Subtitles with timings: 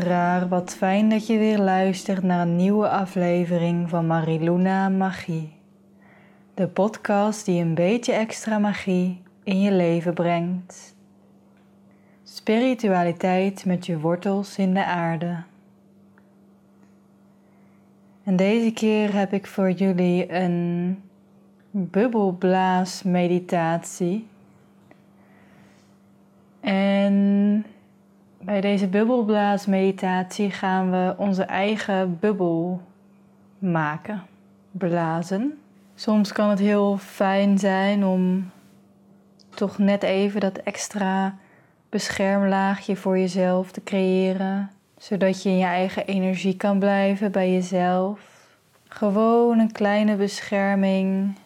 [0.00, 5.52] luisteraar, wat fijn dat je weer luistert naar een nieuwe aflevering van Mariluna Magie.
[6.54, 10.94] De podcast die een beetje extra magie in je leven brengt.
[12.22, 15.42] Spiritualiteit met je wortels in de aarde.
[18.24, 20.98] En deze keer heb ik voor jullie een
[21.70, 24.26] bubbelblaasmeditatie.
[26.60, 27.64] En
[28.50, 32.80] bij deze bubbelblaasmeditatie gaan we onze eigen bubbel
[33.58, 34.22] maken,
[34.70, 35.58] blazen.
[35.94, 38.50] Soms kan het heel fijn zijn om
[39.48, 41.38] toch net even dat extra
[41.88, 48.20] beschermlaagje voor jezelf te creëren, zodat je in je eigen energie kan blijven bij jezelf.
[48.88, 51.36] Gewoon een kleine bescherming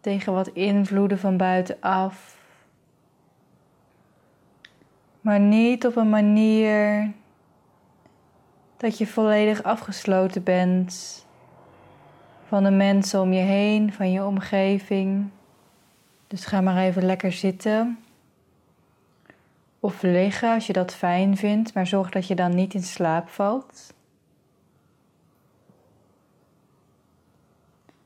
[0.00, 2.39] tegen wat invloeden van buitenaf.
[5.20, 7.10] Maar niet op een manier
[8.76, 11.26] dat je volledig afgesloten bent
[12.46, 15.30] van de mensen om je heen, van je omgeving.
[16.26, 17.98] Dus ga maar even lekker zitten.
[19.80, 23.28] Of liggen als je dat fijn vindt, maar zorg dat je dan niet in slaap
[23.28, 23.94] valt.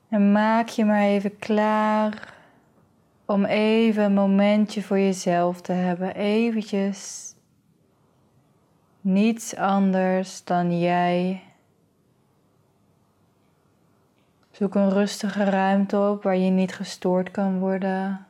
[0.09, 2.34] En maak je maar even klaar
[3.25, 6.15] om even een momentje voor jezelf te hebben.
[6.15, 7.33] Eventjes
[9.01, 11.43] niets anders dan jij.
[14.51, 18.25] Zoek een rustige ruimte op waar je niet gestoord kan worden.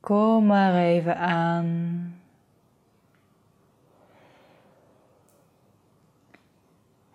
[0.00, 2.03] Kom maar even aan.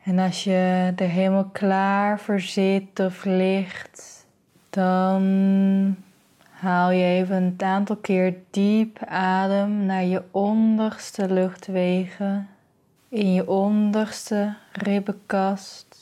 [0.10, 4.26] En als je er helemaal klaar voor zit of ligt,
[4.70, 5.96] dan
[6.50, 12.48] haal je even een aantal keer diep adem naar je onderste luchtwegen,
[13.10, 15.98] in je onderste ribbenkast.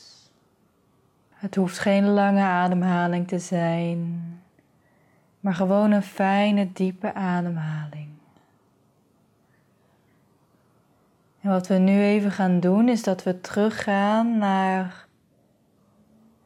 [1.34, 4.24] Het hoeft geen lange ademhaling te zijn,
[5.40, 8.17] maar gewoon een fijne, diepe ademhaling.
[11.48, 15.06] Wat we nu even gaan doen is dat we teruggaan naar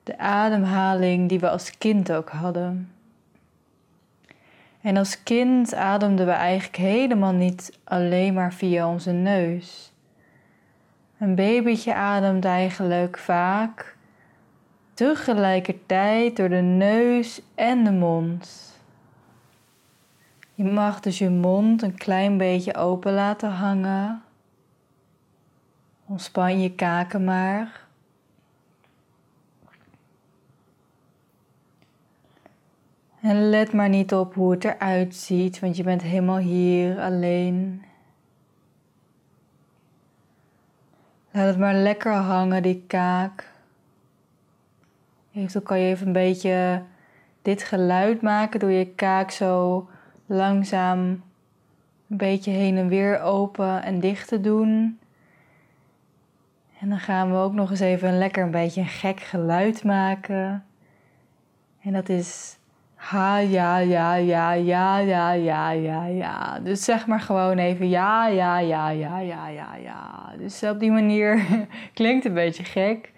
[0.03, 2.91] de ademhaling die we als kind ook hadden.
[4.81, 9.93] En als kind ademden we eigenlijk helemaal niet alleen maar via onze neus.
[11.19, 13.95] Een babytje ademt eigenlijk vaak
[14.93, 18.75] tegelijkertijd door de neus en de mond.
[20.53, 24.21] Je mag dus je mond een klein beetje open laten hangen.
[26.11, 27.87] Ontspan je kaken maar.
[33.21, 37.83] En let maar niet op hoe het eruit ziet, want je bent helemaal hier alleen.
[41.31, 43.51] Laat het maar lekker hangen, die kaak.
[45.33, 46.83] Eventueel kan je even een beetje
[47.41, 49.87] dit geluid maken door je kaak zo
[50.25, 50.99] langzaam
[52.09, 54.99] een beetje heen en weer open en dicht te doen.
[56.81, 59.83] En dan gaan we ook nog eens even een lekker een beetje een gek geluid
[59.83, 60.65] maken.
[61.81, 62.57] En dat is
[62.95, 66.59] ha, ja, ja, ja, ja, ja, ja, ja, ja.
[66.59, 70.33] Dus zeg maar gewoon even ja, ja, ja, ja, ja, ja, ja.
[70.37, 71.45] Dus op die manier
[71.93, 73.11] klinkt een beetje gek.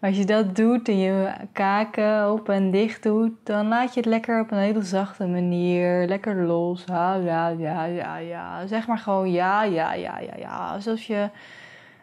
[0.00, 4.00] Maar als je dat doet en je kaken open en dicht doet, dan laat je
[4.00, 6.84] het lekker op een hele zachte manier, lekker los.
[6.84, 8.66] Ha, ja, ja, ja, ja.
[8.66, 10.72] Zeg maar gewoon ja, ja, ja, ja, ja.
[10.72, 11.28] Alsof je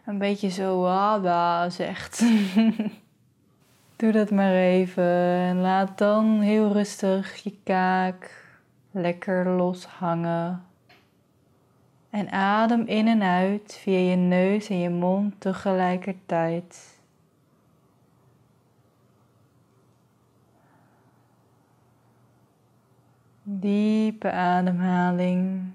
[0.06, 2.24] een beetje zo wada zegt.
[3.96, 5.04] Doe dat maar even
[5.38, 8.44] en laat dan heel rustig je kaak
[8.92, 10.66] lekker los hangen.
[12.10, 17.00] En adem in en uit via je neus en je mond tegelijkertijd.
[23.44, 25.75] Diepe ademhaling.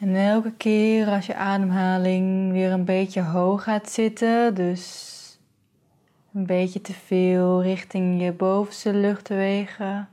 [0.00, 5.18] En elke keer als je ademhaling weer een beetje hoog gaat zitten, dus
[6.34, 10.08] een beetje te veel richting je bovenste luchtwegen,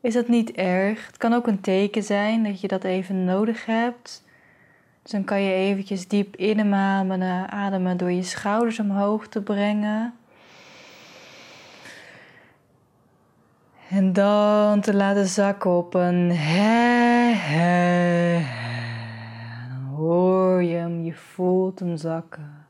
[0.00, 1.06] is dat niet erg.
[1.06, 4.22] Het kan ook een teken zijn dat je dat even nodig hebt.
[5.02, 10.14] Dus dan kan je eventjes diep inademen, ademen door je schouders omhoog te brengen.
[13.88, 16.30] En dan te laten zakken op een
[21.34, 22.66] voelt hem zakken.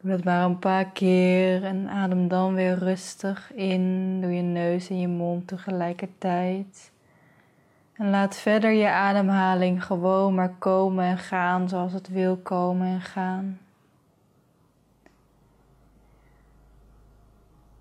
[0.00, 4.88] Doe dat maar een paar keer en adem dan weer rustig in door je neus
[4.88, 6.92] en je mond tegelijkertijd.
[7.92, 13.00] En laat verder je ademhaling gewoon maar komen en gaan zoals het wil komen en
[13.00, 13.58] gaan.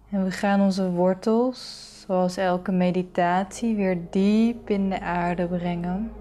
[0.09, 6.11] En we gaan onze wortels, zoals elke meditatie, weer diep in de aarde brengen.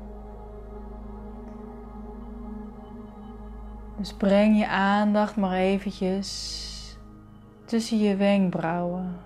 [3.97, 6.99] Dus breng je aandacht maar eventjes
[7.65, 9.17] tussen je wenkbrauwen.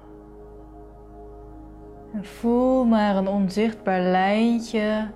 [2.14, 5.10] En voel maar een onzichtbaar lijntje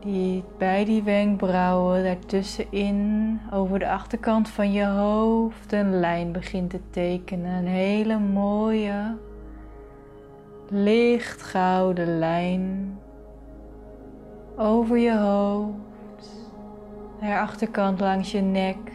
[0.00, 6.80] die bij die wenkbrauwen daartussenin over de achterkant van je hoofd een lijn begint te
[6.90, 7.52] tekenen.
[7.52, 9.16] Een hele mooie
[10.68, 12.98] lichtgouden lijn
[14.56, 15.93] over je hoofd,
[17.24, 18.92] naar achterkant langs je nek,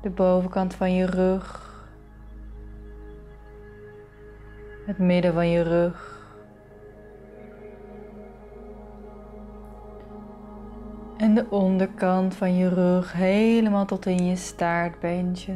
[0.00, 1.66] de bovenkant van je rug
[4.86, 6.14] het midden van je rug.
[11.16, 15.54] En de onderkant van je rug helemaal tot in je staartbeentje.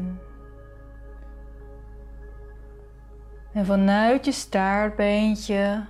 [3.53, 5.85] En vanuit je staartbeentje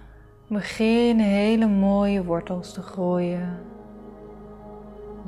[0.48, 3.58] beginnen hele mooie wortels te groeien.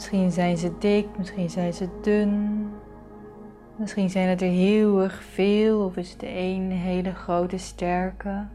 [0.03, 2.69] Misschien zijn ze dik, misschien zijn ze dun.
[3.77, 8.47] Misschien zijn het er heel erg veel of is het één hele grote sterke.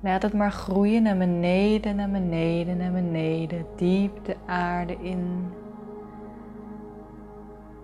[0.00, 5.52] Laat het maar groeien naar beneden, naar beneden, naar beneden, diep de aarde in.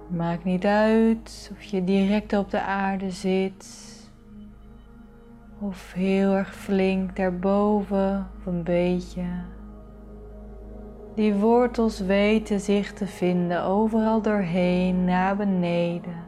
[0.06, 3.66] Maakt niet uit of je direct op de aarde zit
[5.58, 9.24] of heel erg flink daarboven of een beetje.
[11.14, 16.24] Die wortels weten zich te vinden overal doorheen naar beneden.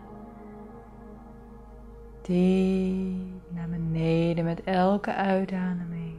[2.23, 6.17] Diep naar beneden met elke uitademing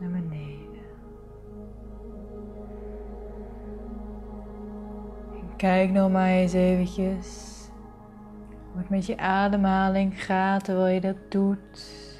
[0.00, 0.84] naar beneden.
[5.32, 7.54] En kijk nog maar eens eventjes
[8.72, 12.14] hoe het met je ademhaling gaat terwijl je dat doet.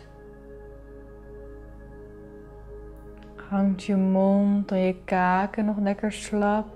[3.48, 6.66] Hangt je mond en je kaken nog lekker slap?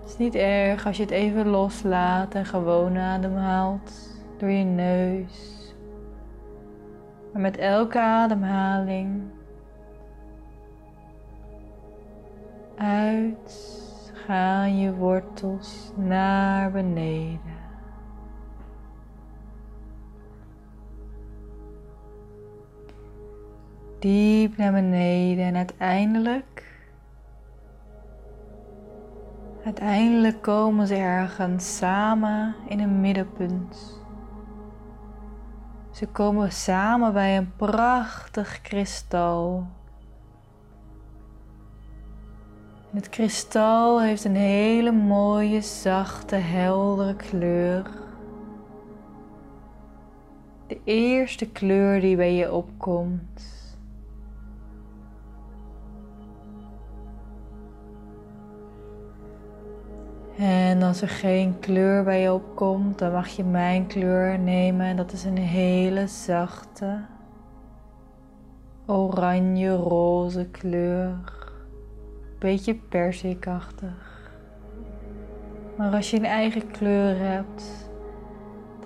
[0.00, 3.92] Het is niet erg als je het even loslaat en gewoon ademhaalt
[4.38, 5.74] door je neus.
[7.32, 9.22] Maar met elke ademhaling
[12.76, 17.57] uit gaan je wortels naar beneden.
[23.98, 26.64] Diep naar beneden en uiteindelijk,
[29.64, 33.96] uiteindelijk komen ze ergens samen in een middenpunt.
[35.90, 39.66] Ze komen samen bij een prachtig kristal.
[42.90, 47.90] Het kristal heeft een hele mooie, zachte, heldere kleur.
[50.66, 53.57] De eerste kleur die bij je opkomt.
[60.38, 64.86] En als er geen kleur bij je opkomt, dan mag je mijn kleur nemen.
[64.86, 67.00] En dat is een hele zachte,
[68.86, 71.18] oranje-roze kleur.
[72.38, 74.30] Beetje persikachtig.
[75.76, 77.90] Maar als je een eigen kleur hebt,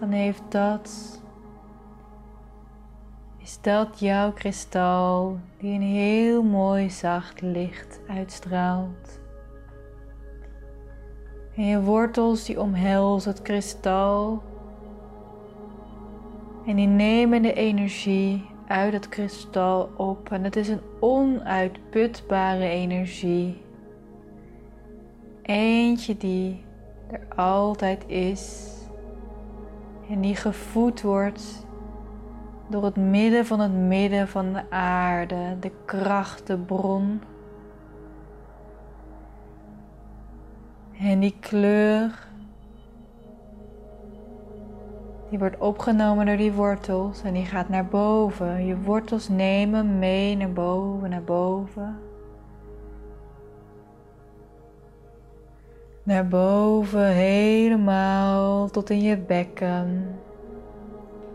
[0.00, 1.20] dan heeft dat,
[3.38, 9.21] is dat jouw kristal die een heel mooi zacht licht uitstraalt.
[11.54, 14.42] En je wortels die omhelzen het kristal.
[16.66, 20.30] En die nemen de energie uit het kristal op.
[20.30, 23.62] En het is een onuitputbare energie.
[25.42, 26.64] Eentje die
[27.10, 28.70] er altijd is.
[30.08, 31.66] En die gevoed wordt
[32.68, 37.20] door het midden van het midden van de aarde, de krachtenbron
[41.02, 42.28] En die kleur,
[45.30, 48.66] die wordt opgenomen door die wortels en die gaat naar boven.
[48.66, 51.98] Je wortels nemen mee naar boven, naar boven.
[56.02, 60.18] Naar boven, helemaal tot in je bekken.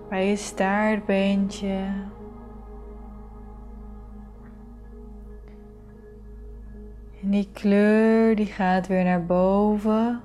[0.10, 0.36] Bij je
[7.28, 10.22] En die kleur die gaat weer naar boven.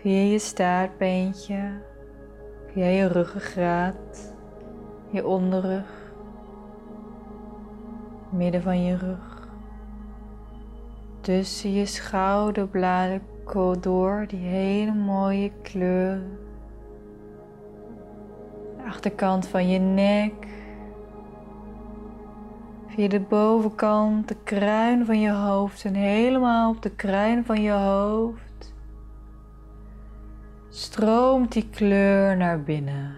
[0.00, 1.70] Via je staartbeentje,
[2.72, 4.34] via je ruggengraat,
[5.10, 6.12] je onderrug,
[8.30, 9.48] midden van je rug,
[11.20, 13.22] tussen je schouderbladen
[13.80, 16.22] door die hele mooie kleur.
[18.76, 20.46] De achterkant van je nek,
[22.98, 27.70] via de bovenkant, de kruin van je hoofd en helemaal op de kruin van je
[27.70, 28.74] hoofd
[30.68, 33.16] stroomt die kleur naar binnen.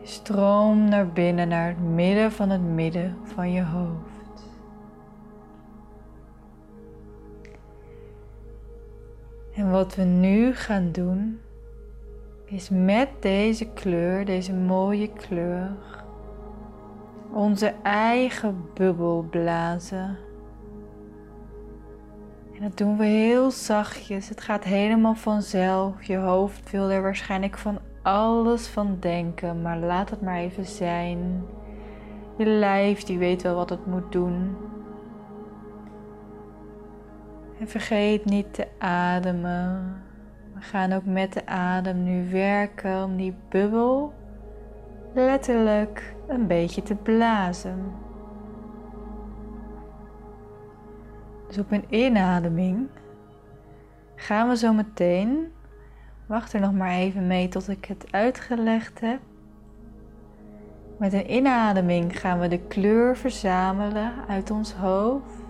[0.00, 4.48] Je stroomt naar binnen, naar het midden van het midden van je hoofd.
[9.54, 11.40] En wat we nu gaan doen,
[12.44, 15.76] is met deze kleur, deze mooie kleur,
[17.36, 20.16] onze eigen bubbel blazen.
[22.54, 24.28] En dat doen we heel zachtjes.
[24.28, 26.02] Het gaat helemaal vanzelf.
[26.02, 31.44] Je hoofd wil er waarschijnlijk van alles van denken, maar laat het maar even zijn.
[32.36, 34.56] Je lijf die weet wel wat het moet doen.
[37.60, 40.02] En vergeet niet te ademen.
[40.54, 44.12] We gaan ook met de adem nu werken om die bubbel
[45.16, 47.92] letterlijk een beetje te blazen.
[51.46, 52.88] Dus op een inademing
[54.14, 55.52] gaan we zo meteen,
[56.26, 59.20] wacht er nog maar even mee tot ik het uitgelegd heb.
[60.98, 65.44] Met een inademing gaan we de kleur verzamelen uit ons hoofd.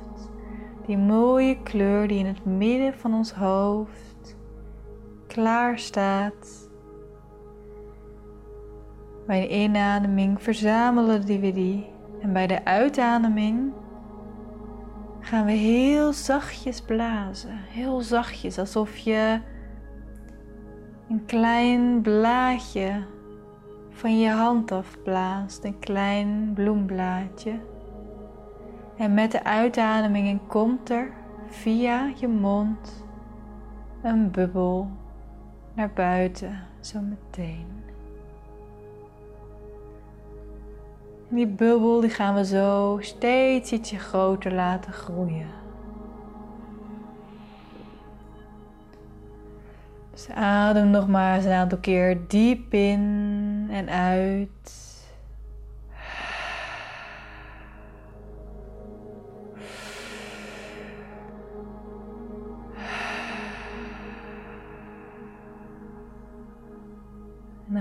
[0.87, 4.37] Die mooie kleur die in het midden van ons hoofd
[5.26, 6.65] klaar staat.
[9.26, 11.87] Bij de inademing verzamelen we die
[12.21, 13.73] en bij de uitademing
[15.21, 17.59] gaan we heel zachtjes blazen.
[17.68, 19.40] Heel zachtjes, alsof je
[21.09, 23.04] een klein blaadje
[23.90, 25.64] van je hand afblaast.
[25.64, 27.61] Een klein bloemblaadje.
[28.97, 31.12] En met de uitademing komt er
[31.47, 33.04] via je mond
[34.02, 34.90] een bubbel
[35.75, 37.85] naar buiten, zo meteen.
[41.28, 45.64] Die bubbel die gaan we zo steeds ietsje groter laten groeien.
[50.12, 54.85] Dus adem nog maar eens een aantal keer diep in en uit.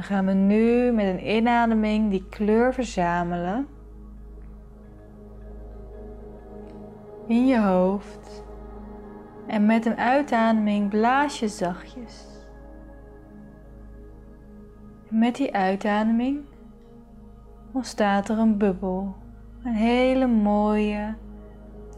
[0.06, 3.68] Gaan we nu met een inademing die kleur verzamelen
[7.28, 8.44] in je hoofd.
[9.48, 12.26] En met een uitademing blaas je zachtjes.
[15.10, 16.40] Met die uitademing
[17.74, 19.16] ontstaat er een bubbel.
[19.64, 21.16] Een hele mooie,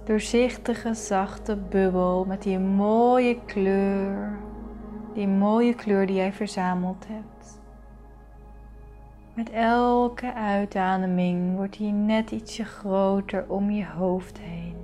[0.04, 4.40] doorzichtige, zachte bubbel met die mooie kleur.
[5.14, 7.37] Die mooie kleur die jij verzameld hebt.
[9.38, 14.76] Met elke uitademing wordt hij net ietsje groter om je hoofd heen.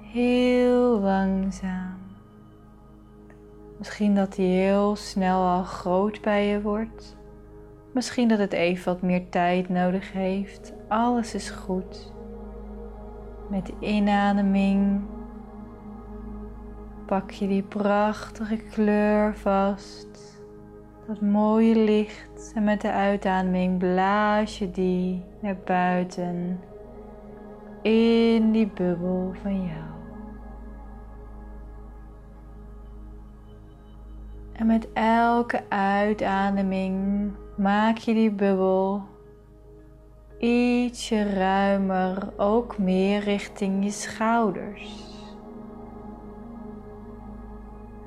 [0.00, 1.98] Heel langzaam.
[3.78, 7.16] Misschien dat hij heel snel al groot bij je wordt.
[7.92, 10.72] Misschien dat het even wat meer tijd nodig heeft.
[10.88, 12.12] Alles is goed.
[13.48, 15.02] Met de inademing
[17.12, 20.40] pak je die prachtige kleur vast,
[21.06, 26.60] dat mooie licht en met de uitademing blaas je die naar buiten
[27.82, 29.90] in die bubbel van jou.
[34.52, 39.02] En met elke uitademing maak je die bubbel
[40.38, 45.11] ietsje ruimer, ook meer richting je schouders.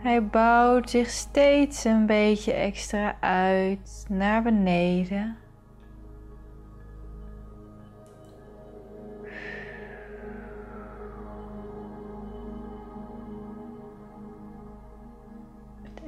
[0.05, 5.38] Hij bouwt zich steeds een beetje extra uit naar beneden.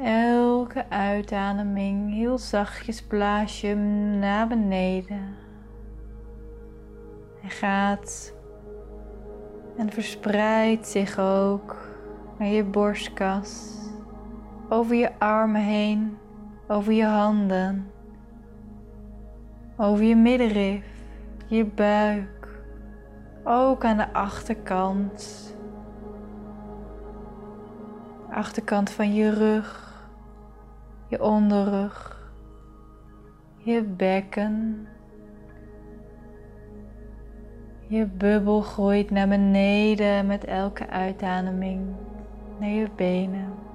[0.03, 3.75] Elke uitademing heel zachtjes blaas je
[4.19, 5.35] naar beneden.
[7.41, 8.33] Hij gaat
[9.77, 11.75] en verspreidt zich ook
[12.37, 13.76] naar je borstkas
[14.69, 16.17] over je armen heen,
[16.67, 17.91] over je handen.
[19.77, 20.85] over je middenrif,
[21.45, 22.61] je buik,
[23.43, 25.55] ook aan de achterkant.
[28.29, 29.93] Achterkant van je rug,
[31.07, 32.29] je onderrug,
[33.57, 34.87] je bekken.
[37.87, 41.95] Je bubbel groeit naar beneden met elke uitademing
[42.59, 43.66] naar je benen.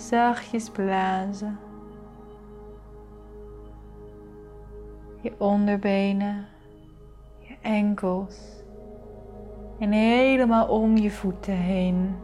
[0.00, 1.58] Zachtjes blazen.
[5.20, 6.46] Je onderbenen,
[7.38, 8.64] je enkels
[9.78, 12.16] en helemaal om je voeten heen.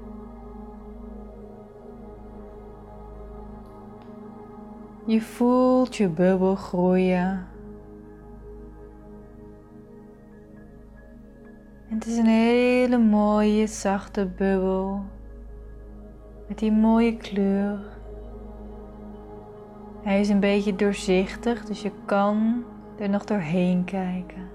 [5.06, 7.46] Je voelt je bubbel groeien.
[11.88, 15.04] het is een hele mooie zachte bubbel
[16.48, 17.78] met die mooie kleur.
[20.02, 22.64] Hij is een beetje doorzichtig, dus je kan
[22.98, 24.48] er nog doorheen kijken.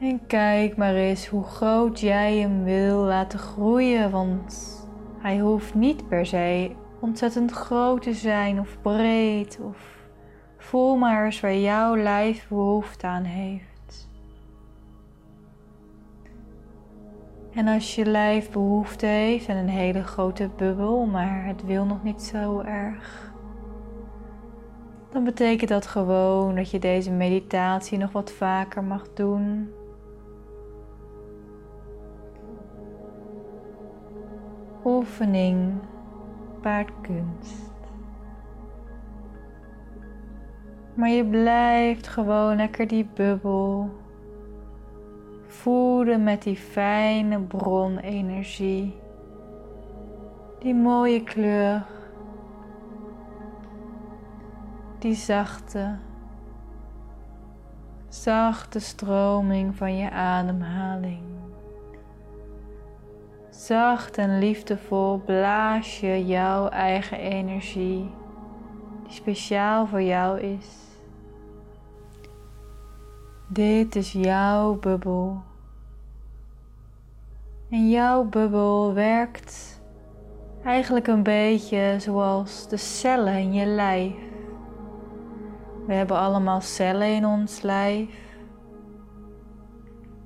[0.00, 6.08] En kijk maar eens hoe groot jij hem wil laten groeien, want hij hoeft niet
[6.08, 6.70] per se
[7.00, 9.96] ontzettend groot te zijn of breed of
[10.66, 13.75] Voel maar eens waar jouw lijf behoefte aan heeft.
[17.56, 22.02] En als je lijf behoefte heeft aan een hele grote bubbel, maar het wil nog
[22.02, 23.32] niet zo erg,
[25.10, 29.72] dan betekent dat gewoon dat je deze meditatie nog wat vaker mag doen.
[34.84, 35.72] Oefening
[36.60, 37.70] paardkunst.
[40.94, 43.90] Maar je blijft gewoon lekker die bubbel
[45.62, 48.94] voeden met die fijne bronenergie.
[50.58, 51.84] Die mooie kleur.
[54.98, 55.96] Die zachte,
[58.08, 61.22] zachte stroming van je ademhaling.
[63.50, 68.10] Zacht en liefdevol blaas je jouw eigen energie,
[69.02, 70.66] die speciaal voor jou is.
[73.48, 75.42] Dit is jouw bubbel.
[77.70, 79.82] En jouw bubbel werkt
[80.64, 84.14] eigenlijk een beetje zoals de cellen in je lijf.
[85.86, 88.34] We hebben allemaal cellen in ons lijf.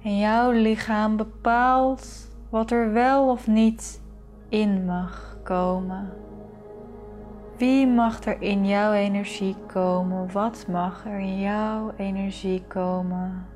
[0.03, 4.03] En jouw lichaam bepaalt wat er wel of niet
[4.49, 6.13] in mag komen.
[7.57, 10.33] Wie mag er in jouw energie komen?
[10.33, 13.47] Wat mag er in jouw energie komen?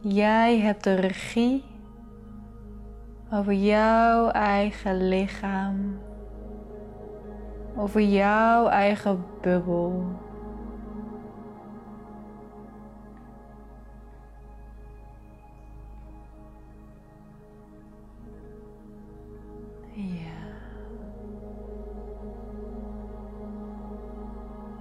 [0.00, 1.64] Jij hebt de regie
[3.32, 5.98] over jouw eigen lichaam,
[7.76, 10.04] over jouw eigen bubbel.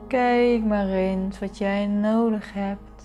[0.08, 2.97] Kijk maar eens wat jij nodig hebt.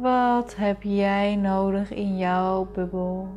[0.00, 3.28] Wat heb jij nodig in jouw bubbel?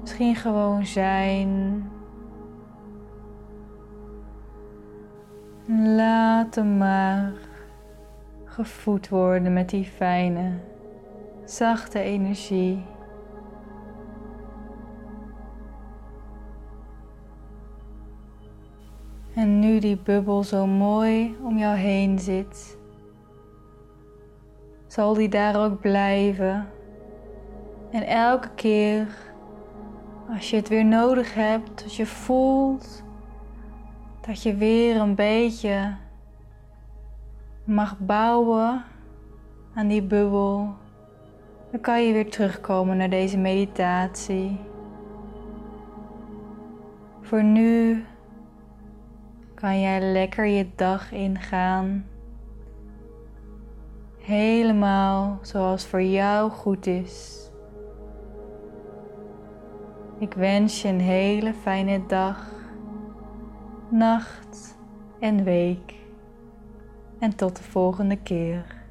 [0.00, 1.82] Misschien gewoon zijn.
[5.66, 7.32] Laat hem maar
[8.44, 10.58] gevoed worden met die fijne
[11.44, 12.84] zachte energie.
[19.34, 22.78] En nu die bubbel zo mooi om jou heen zit,
[24.86, 26.66] zal die daar ook blijven.
[27.90, 29.06] En elke keer
[30.28, 33.02] als je het weer nodig hebt, als je voelt
[34.26, 35.94] dat je weer een beetje
[37.64, 38.84] mag bouwen
[39.74, 40.74] aan die bubbel,
[41.70, 44.58] dan kan je weer terugkomen naar deze meditatie.
[47.20, 48.04] Voor nu
[49.64, 52.06] kan jij lekker je dag ingaan.
[54.18, 57.48] Helemaal zoals voor jou goed is.
[60.18, 62.50] Ik wens je een hele fijne dag,
[63.88, 64.76] nacht
[65.20, 65.94] en week.
[67.18, 68.83] En tot de volgende keer.